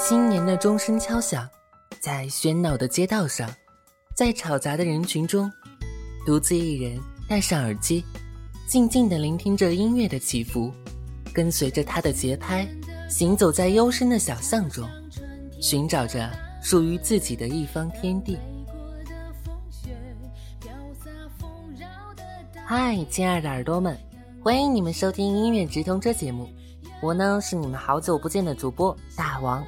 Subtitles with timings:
[0.00, 1.46] 新年的钟声敲响，
[2.00, 3.50] 在喧闹的街道上，
[4.14, 5.50] 在吵杂的人群中，
[6.24, 8.04] 独自一人戴上耳机，
[8.68, 10.72] 静静地聆听着音乐的起伏，
[11.34, 12.66] 跟随着它的节拍，
[13.10, 14.88] 行走在幽深的小巷中，
[15.60, 16.30] 寻找着
[16.62, 18.38] 属于自己的一方天地。
[22.64, 23.98] 嗨，亲爱的耳朵们，
[24.42, 26.48] 欢迎你们收听音乐直通车节目。
[27.02, 29.64] 我呢是你们好久不见的主播大王，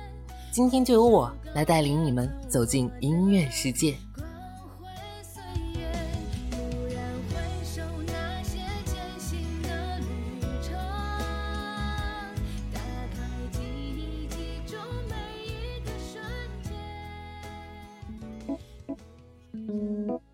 [0.53, 3.95] 今天就由我来带领你们走进音乐世界。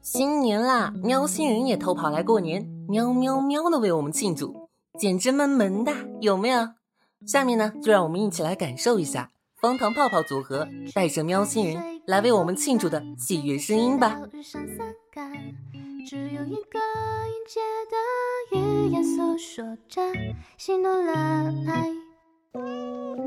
[0.01, 6.71] 新年啦，喵星人也偷跑来过年，喵喵喵的为我们庆祝，简直萌萌哒，有没有？
[7.27, 14.21] 下面呢，就让我们一起来感受一下方糖泡泡组合带着喵星人来为我们庆祝的喜悦声音吧。
[16.07, 20.03] 只有一个音节的语言诉说着
[20.59, 21.15] 喜怒乐
[21.69, 21.91] 哀，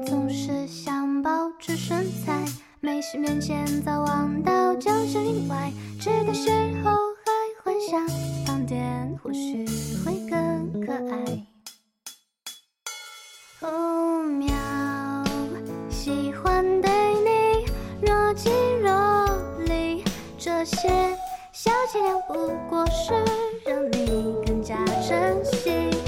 [0.05, 2.45] 总是想保持身材，
[2.79, 6.51] 美食面前早忘到就是另外，吃的时
[6.83, 6.91] 候
[7.25, 8.07] 还幻想
[8.45, 9.65] 放点，或许
[10.05, 11.48] 会更可爱。
[20.59, 20.89] 这些
[21.53, 22.33] 小伎俩不
[22.69, 23.13] 过是
[23.65, 24.75] 让你更加
[25.07, 25.98] 珍惜。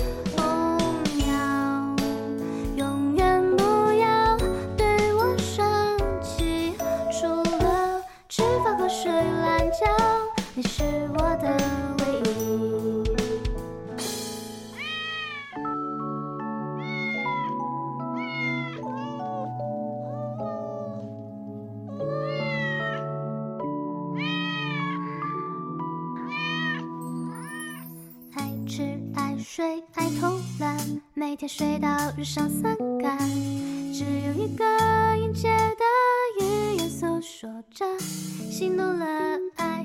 [37.42, 37.84] 说着
[38.52, 39.04] 喜怒乐
[39.56, 39.84] 爱。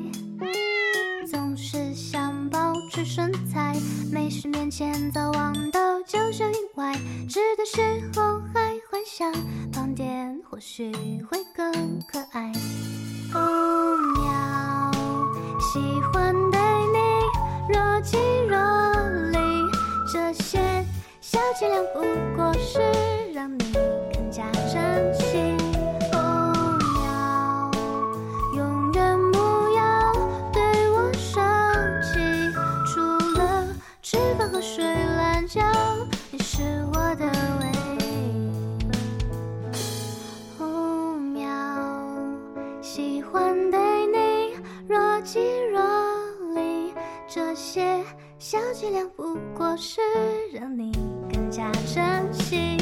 [1.27, 3.75] 总是想保持身材，
[4.13, 6.93] 美食面前早忘到就是意外，
[7.27, 7.81] 吃的时
[8.15, 9.33] 候还幻想
[9.73, 10.93] 胖点或许
[11.31, 12.53] 会更可爱。
[13.33, 14.93] 哦，喵，
[15.59, 15.79] 喜
[16.13, 16.61] 欢对
[16.93, 18.59] 你若即若
[19.31, 19.39] 离，
[20.13, 20.85] 这些。
[21.23, 22.01] 小伎俩不
[22.37, 22.79] 过是
[23.33, 23.65] 让你
[42.97, 44.57] 喜欢对你
[44.89, 45.39] 若即
[45.71, 45.83] 若
[46.55, 46.95] 离，
[47.29, 48.03] 这些
[48.39, 50.01] 小伎俩不过是
[50.51, 50.93] 让你。
[51.31, 52.79] 更加珍惜。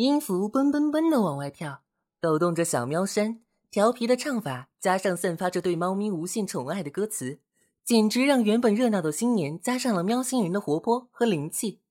[0.00, 1.82] 音符蹦蹦蹦的往外跳，
[2.22, 7.38] 抖动着小喵身，调皮的唱法加上散发着对猫咪无限宠爱的歌词，
[7.84, 11.82] 简直让原本热闹的新年加上了喵星人的活泼和灵气。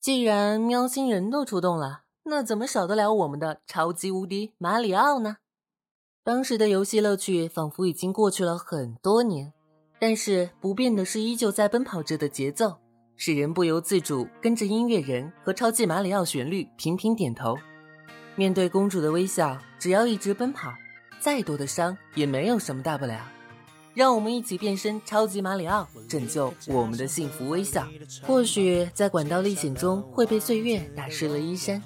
[0.00, 5.36] 既然喵星人都出动了，那怎么少得了我们的超级无敌马里奥呢？
[6.24, 9.52] 当时的游戏乐趣仿佛已经过去了很多年，
[10.00, 12.78] 但是不变的是依旧在奔跑着的节奏。
[13.16, 17.56] 使人不由自主跟着音乐人和超级马里奥旋律频频点头。
[18.34, 20.74] 面对公主的微笑，只要一直奔跑，
[21.18, 23.26] 再多的伤也没有什么大不了。
[23.94, 27.88] 让我们一起变身超级马里奥，拯救我们的幸福微笑。
[28.22, 31.82] 或许在管道历险中会被岁月打湿了衣衫，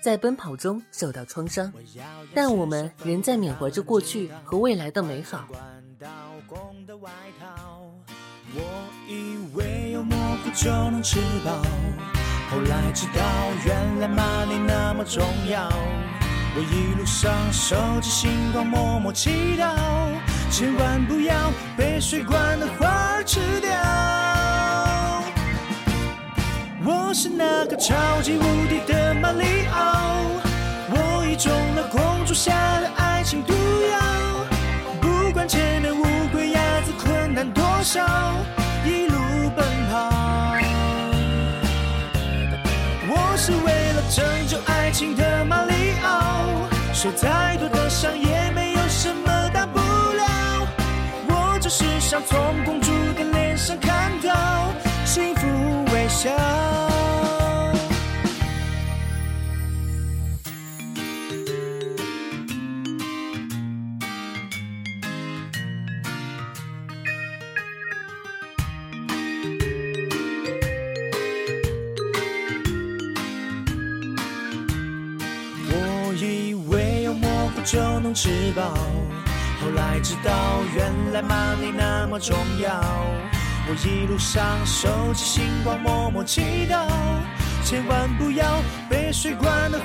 [0.00, 1.70] 在奔跑中受到创伤，
[2.32, 7.59] 但我们仍在缅怀着过去和未来的美好管道的外套。
[10.44, 11.52] 我就能吃饱，
[12.50, 13.22] 后来知道
[13.64, 15.68] 原来马力那么重要。
[16.56, 19.74] 我一路上收集星光，默默祈祷，
[20.50, 21.34] 千万不要
[21.76, 23.70] 被水管的花儿吃掉。
[26.84, 27.10] 我。
[27.12, 30.14] 是那个超级无敌的马里奥，
[30.88, 33.98] 我已中了公主下的爱情毒药。
[35.00, 38.06] 不管前面乌龟鸭子困难多少，
[38.86, 39.66] 一路奔
[43.50, 45.74] 是为了拯救爱情的马里
[46.04, 50.68] 奥，受再多的伤也没有什么大不了。
[51.28, 54.72] 我只是想从公主的脸上看到
[78.22, 78.74] 吃饱，
[79.62, 80.30] 后来知道
[80.74, 82.78] 原来 money 那么重要。
[83.66, 86.84] 我一路上收集星光，默默祈祷，
[87.64, 88.44] 千万不要
[88.90, 89.80] 被水管的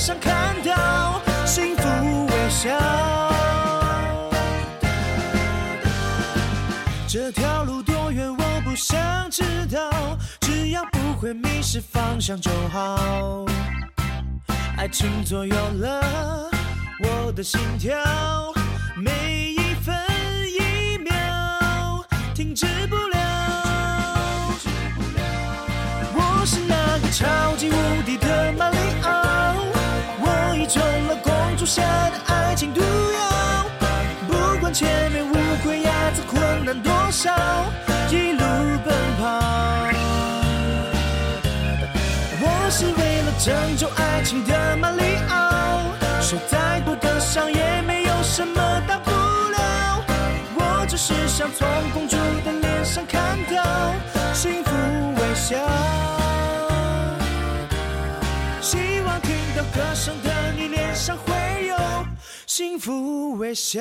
[0.00, 2.70] 上看到幸福微笑。
[7.06, 8.98] 这条路多远我不想
[9.30, 9.90] 知道，
[10.40, 13.44] 只要不会迷失方向就好。
[14.78, 16.48] 爱情左右了
[17.04, 17.94] 我的心跳，
[18.96, 19.94] 每一分
[20.48, 21.12] 一秒
[22.34, 23.18] 停止不了。
[26.14, 29.54] 我是那个超级无敌的马里奥，
[31.60, 33.66] 树下的爱情毒药。
[34.26, 37.30] 不管前面乌龟鸭子困难多少，
[38.08, 38.40] 一路
[38.82, 39.28] 奔跑。
[42.40, 45.82] 我是为了拯救爱情的马里奥，
[46.22, 50.02] 受再多的伤也没有什么大不了。
[50.54, 53.92] 我只是想从公主的脸上看到
[54.32, 54.70] 幸福
[55.14, 55.58] 微笑。
[58.62, 61.34] 希望听到歌声的你脸上会
[62.60, 63.80] 幸福微笑。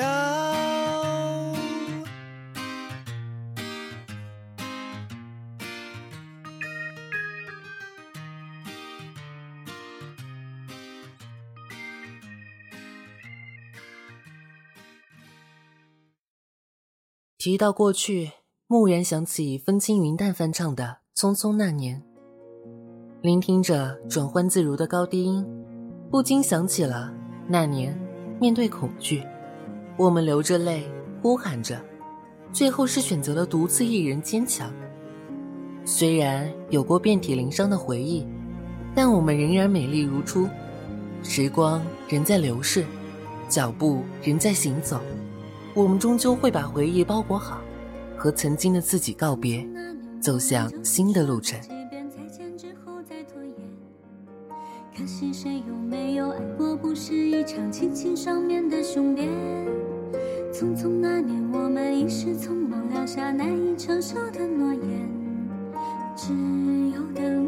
[17.37, 18.31] 提到过去，
[18.67, 22.01] 蓦然想起风轻云淡翻唱的《匆匆那年》，
[23.21, 25.45] 聆听着转换自如的高低音，
[26.09, 27.13] 不禁想起了
[27.49, 27.99] 那年
[28.39, 29.21] 面对恐惧，
[29.97, 30.89] 我们流着泪
[31.21, 31.77] 呼喊着，
[32.53, 34.71] 最后是选择了独自一人坚强。
[35.83, 38.25] 虽然有过遍体鳞伤的回忆，
[38.95, 40.47] 但我们仍然美丽如初。
[41.21, 42.85] 时光仍在流逝，
[43.49, 45.01] 脚步仍在行走。
[45.73, 47.59] 我们终究会把回忆包裹好，
[48.15, 49.67] 和曾经的自己告别，
[50.21, 51.59] 走向新的路程。
[54.99, 59.29] 可惜谁又没有爱过，不是一场轻轻上面的雄辩。
[60.51, 65.09] 匆匆那年，我们一时匆忙，撂下难以承受的诺言，
[66.17, 66.33] 只
[66.93, 67.47] 有等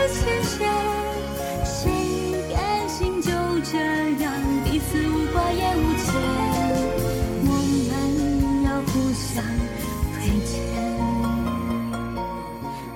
[0.00, 0.56] 快冰释前嫌。
[1.62, 1.92] 谁
[2.48, 3.30] 甘心就
[3.70, 3.76] 这
[4.22, 4.32] 样
[4.64, 6.08] 彼此无挂也无牵？
[7.44, 7.48] 我
[7.90, 7.92] 们
[8.64, 9.44] 要互相
[10.14, 10.16] 亏
[10.46, 10.50] 欠，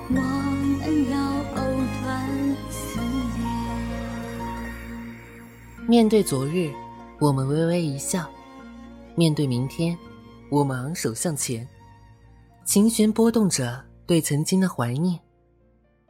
[0.09, 0.81] 我们
[1.11, 1.13] 要
[1.53, 1.57] 藕
[2.01, 2.03] 断
[2.71, 2.75] 丝
[3.37, 3.45] 连。
[5.87, 6.73] 面对昨日，
[7.19, 8.23] 我们微微一笑；
[9.13, 9.95] 面对明天，
[10.49, 11.67] 我们昂首向前。
[12.65, 15.19] 琴弦拨动着对曾经的怀念，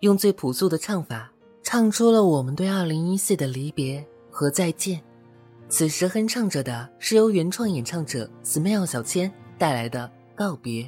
[0.05, 1.31] 用最朴素的唱法
[1.63, 5.01] 唱出了我们对二零一四的离别和再见。
[5.67, 10.87] 此时哼唱着的是由原创演唱者 Smile 小千带来的告别。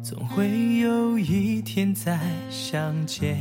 [0.00, 3.36] 总会有一天再相见。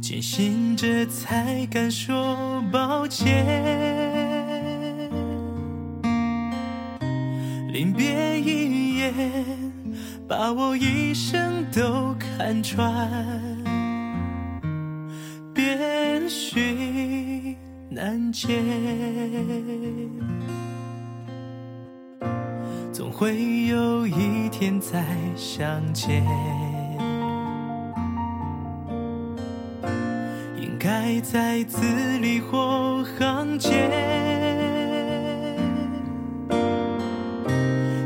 [0.00, 3.44] 渐行着才敢说抱歉。
[7.72, 9.67] 临别一眼，
[10.28, 12.86] 把我一生都看穿。
[15.54, 17.56] 遍寻
[17.88, 18.62] 难见。
[22.92, 25.02] 总会有一天再
[25.34, 26.22] 相见，
[30.60, 31.78] 应该在字
[32.18, 33.90] 里或行间，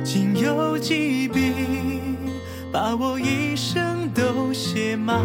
[0.05, 1.52] 仅有几笔
[2.73, 5.21] 把我一生都写满，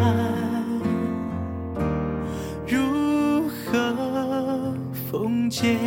[2.68, 4.76] 如何
[5.10, 5.80] 封缄？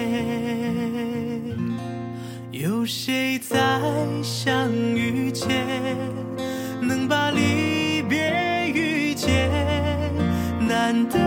[2.51, 3.59] 有谁在
[4.23, 5.99] 相遇前
[6.81, 9.51] 能把离别遇见？
[10.67, 11.19] 难得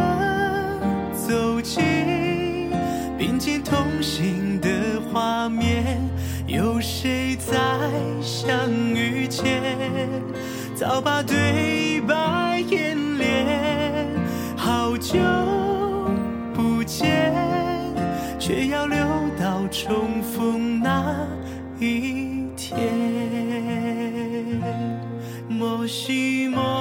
[1.13, 2.71] 走进
[3.19, 6.01] 并肩同行的画面，
[6.47, 7.55] 有谁在
[8.42, 9.76] 相遇前
[10.74, 14.08] 早把对白演练？
[14.56, 15.18] 好久
[16.54, 17.48] 不见。
[18.48, 18.98] 却要留
[19.38, 21.28] 到重逢那
[21.78, 22.78] 一天。
[25.50, 26.71] もしも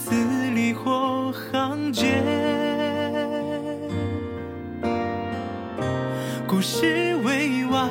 [0.00, 0.14] 字
[0.54, 2.24] 里或行间。
[6.48, 7.88] 故事未完，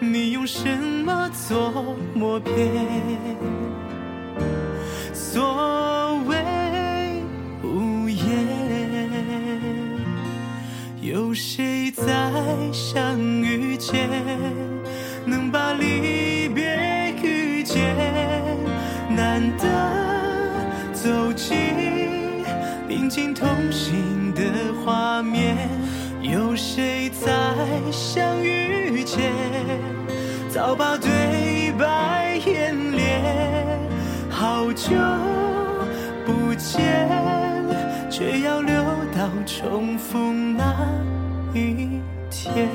[0.00, 0.66] 你用什
[1.04, 3.35] 么做默片？
[27.66, 29.32] 再相遇前
[30.48, 33.80] 早把对白演练？
[34.30, 34.94] 好久
[36.24, 37.08] 不见，
[38.08, 38.84] 却要留
[39.16, 40.72] 到重逢那
[41.52, 42.68] 一天。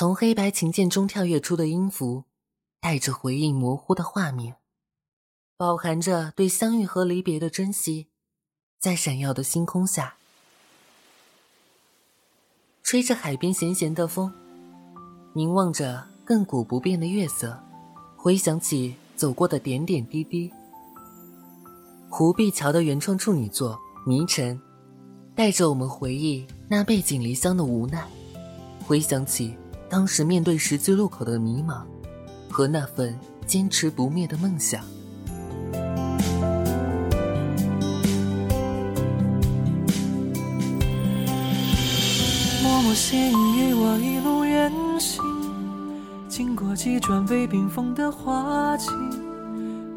[0.00, 2.24] 从黑白琴键中跳跃出的音符，
[2.80, 4.56] 带着回忆模糊的画面，
[5.58, 8.08] 饱含着对相遇和离别的珍惜，
[8.78, 10.14] 在闪耀的星空下，
[12.82, 14.32] 吹着海边咸咸的风，
[15.34, 17.62] 凝望着亘古不变的月色，
[18.16, 20.50] 回想起走过的点点滴滴。
[22.08, 23.78] 湖碧桥的原创处女作
[24.08, 24.58] 《迷尘》，
[25.34, 28.08] 带着我们回忆那背井离乡的无奈，
[28.86, 29.54] 回想起
[29.90, 31.82] 当时面对十字路口的迷茫，
[32.48, 34.80] 和那份坚持不灭的梦想。
[42.62, 45.24] 默默吸引与我一路远行，
[46.28, 48.90] 经过几转被冰封的花季，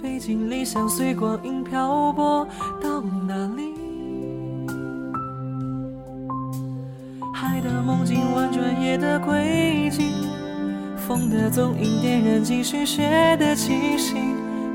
[0.02, 2.48] 背井离乡随光阴漂泊
[2.82, 3.72] 到哪里？
[7.32, 10.14] 海的梦境婉转，夜的归轨迹，
[10.96, 14.16] 风的踪影点燃继续雪的气息，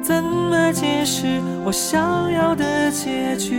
[0.03, 3.57] 怎么解释我想要的结局？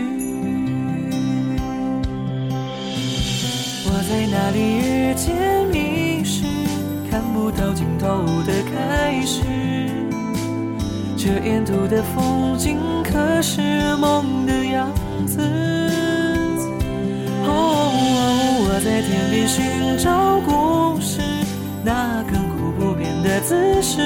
[3.85, 6.43] 我在哪里遇见迷失？
[7.09, 9.41] 看不到尽头的开始。
[11.17, 14.87] 这沿途的风景可是梦的样
[15.25, 15.41] 子。
[17.43, 17.91] 哦，
[18.61, 20.98] 我在天边寻找过，
[21.83, 23.97] 那亘古不变的姿势。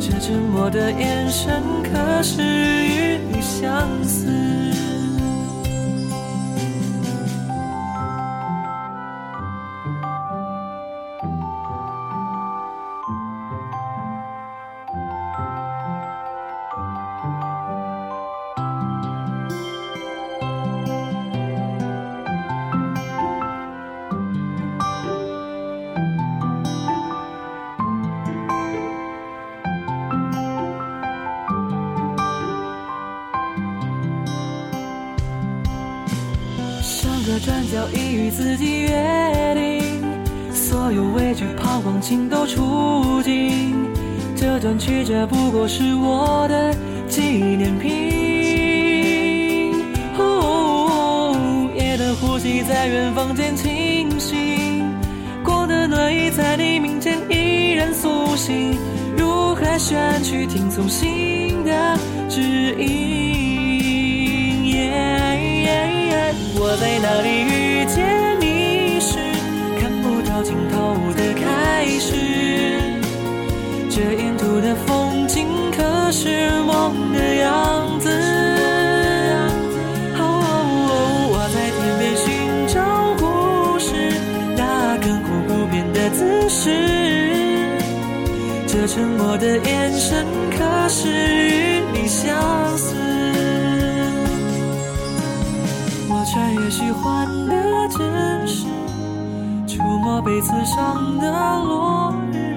[0.00, 4.45] 这沉默的眼神可是与你相似。
[37.92, 39.82] 已与自己约定，
[40.52, 43.74] 所有畏惧、彷徨、情窦初尽。
[44.34, 46.74] 这段曲折不过是我的
[47.08, 47.90] 纪念品。
[50.18, 51.36] 哦，
[51.74, 54.84] 夜的呼吸在远方间清醒，
[55.42, 58.78] 光的暖意在黎明前依然苏醒。
[59.16, 63.55] 如海选去听从心的指引。
[66.58, 69.18] 我在哪里遇见你时，
[69.78, 72.16] 看不到尽头的开始。
[73.90, 78.08] 这沿途的风景可是梦的样子。
[80.18, 80.24] 哦，
[81.30, 82.26] 我在天边寻
[82.72, 82.80] 找
[83.18, 84.16] 故事，
[84.56, 86.64] 那亘古不变的姿势。
[88.66, 90.26] 这沉默的眼神
[90.58, 92.34] 可是与你相
[92.78, 92.95] 似。
[96.36, 98.66] 穿越虚幻的真实，
[99.66, 101.30] 触摸被刺伤的
[101.64, 102.54] 落日。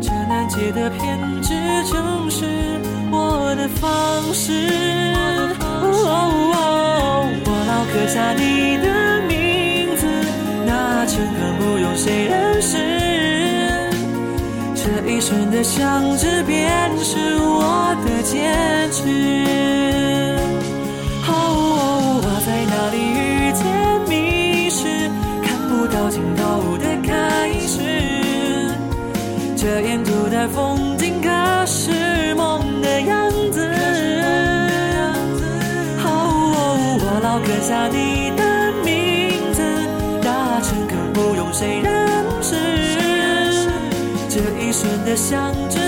[0.00, 1.52] 这难解的偏执，
[1.90, 2.46] 正是
[3.10, 4.70] 我的方式。
[5.90, 8.86] 我牢刻下你的
[9.26, 10.06] 名字，
[10.64, 12.78] 那诚恳不用谁认识。
[14.76, 19.83] 这一瞬的相知，便是我的坚持。
[30.48, 31.30] 风景可
[31.66, 33.60] 是梦的样子。
[35.98, 38.42] 好哦，我老刻下你的
[38.84, 39.62] 名字，
[40.22, 41.92] 大乘客不用谁认
[42.42, 42.54] 识。
[44.28, 45.78] 这一瞬的相知，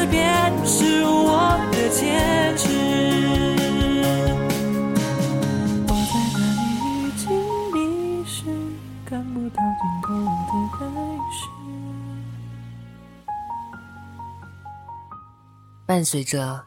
[15.97, 16.63] 伴随着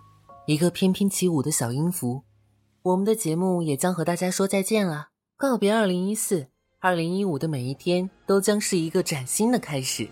[0.47, 2.23] 一个翩翩起舞的小音符，
[2.81, 5.09] 我们的节目也将和大家说再见了。
[5.37, 6.47] 告别二零一四，
[6.79, 10.09] 二零一五的每一天都将是一个崭新的开始。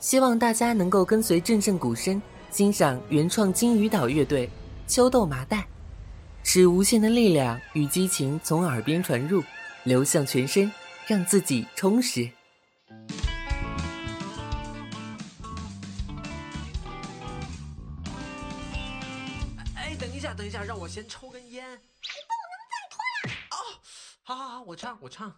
[0.00, 4.46] 希望大家能够跟随阵阵鼓声，欣赏原创金鱼岛乐队
[4.86, 5.60] 《秋豆麻袋》，
[6.42, 9.42] 使无限的力量与激情从耳边传入，
[9.84, 10.70] 流向全身，
[11.06, 12.30] 让自己充实。
[20.18, 21.64] 一下，等一下，让我先抽根烟。
[21.64, 22.98] 还不能再拖
[23.30, 23.36] 呀！
[23.52, 23.54] 哦，
[24.24, 25.32] 好好好，我唱，我唱。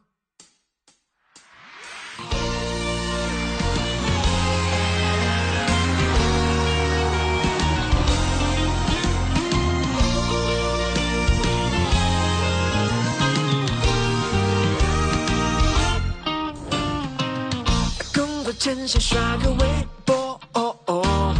[18.14, 21.36] 工作前先刷个微博，哦哦，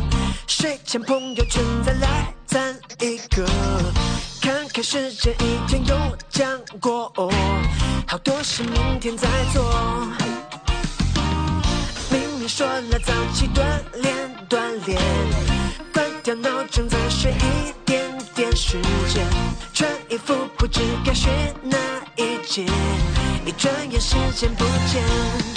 [0.47, 3.47] 睡前朋友圈再来赞一个，
[4.41, 5.95] 看看时间一天又
[6.29, 7.13] 讲过，
[8.09, 9.63] 好多事明天再做。
[12.11, 13.63] 明明说了早起锻
[14.03, 15.01] 炼锻炼，
[15.95, 18.03] 关掉闹钟再睡一点
[18.35, 19.25] 点时间，
[19.73, 21.33] 穿衣服不知该选
[21.63, 21.79] 哪
[22.17, 22.67] 一件，
[23.47, 25.50] 一转眼时间不见。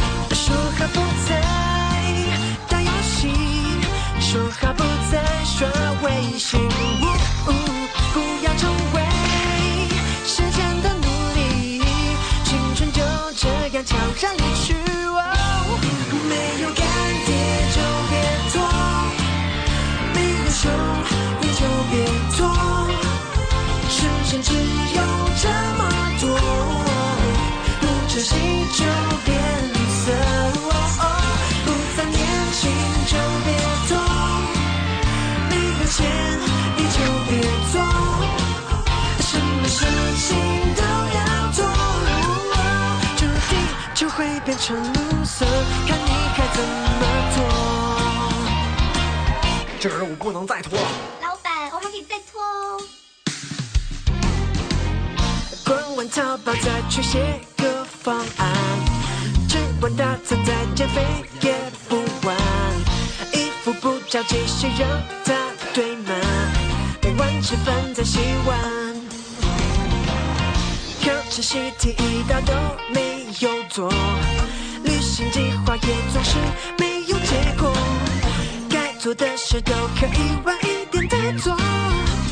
[75.76, 76.38] 也总是
[76.78, 77.74] 没有结果。
[78.70, 81.56] 该做的事都可以晚一点再做，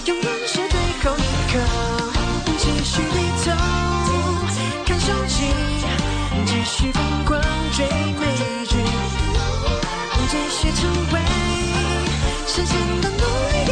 [0.05, 1.19] 永远是最后一
[1.51, 1.59] 刻。
[2.57, 3.51] 继续低头
[4.85, 5.35] 看手机，
[6.45, 7.41] 继续疯狂
[7.75, 7.85] 追
[8.19, 8.21] 美
[8.67, 8.75] 剧，
[10.29, 10.79] 继续成
[11.11, 11.19] 为
[12.47, 13.23] 时间的奴
[13.65, 13.71] 隶。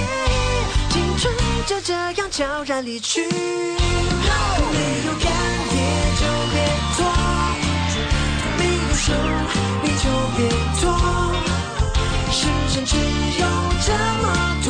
[0.90, 1.34] 青春
[1.68, 3.36] 就这样悄然离去，没
[5.06, 5.32] 有干
[5.70, 5.74] 爹
[6.20, 6.56] 就别
[6.98, 6.98] 拖，
[8.58, 9.14] 没有手
[10.40, 10.48] 别
[10.80, 10.82] 拖，
[12.32, 13.44] 时间只有
[13.86, 14.26] 这么
[14.64, 14.68] 多，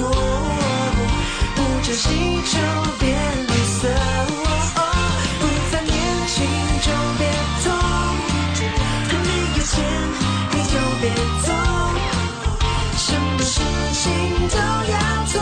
[1.56, 2.08] 不珍惜
[2.42, 2.58] 就
[2.98, 3.06] 变
[3.78, 3.88] 色，
[5.40, 5.94] 不再年
[6.28, 6.36] 轻
[6.82, 6.88] 就
[7.20, 7.22] 别
[7.62, 7.66] 拖，
[9.12, 9.72] 没有钱
[10.50, 11.04] 你就别
[11.46, 11.48] 做，
[12.98, 13.54] 什么事
[13.94, 14.02] 情
[14.50, 14.58] 都
[14.92, 14.96] 要
[15.28, 15.34] 做，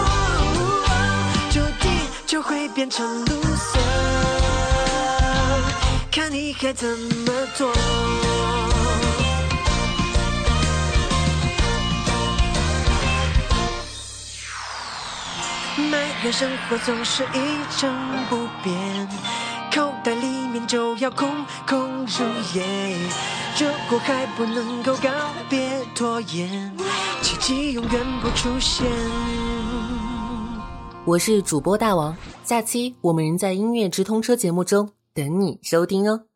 [1.51, 1.85] 注定
[2.25, 3.79] 就会变成绿色
[6.11, 7.71] 看你还怎么做。
[16.31, 17.89] 生活总是一成
[18.29, 19.07] 不变，
[19.73, 21.29] 口袋里面就要空
[21.67, 22.95] 空如也。
[23.59, 25.09] 如果还不能够告
[25.49, 26.77] 别拖延，
[27.21, 28.85] 奇迹永远不出现。
[31.05, 36.26] 我是主播大王，下期我们仍在音乐直通车节目中等你收听哦。